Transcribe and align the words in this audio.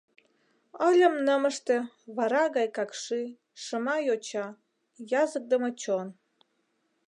Ыльым 0.87 1.15
нымыште 1.27 1.77
вара 2.17 2.43
гай 2.55 2.67
какши, 2.77 3.21
шыма 3.63 3.95
йоча, 4.07 4.45
языкдыме 5.23 5.71
чон. 5.81 6.07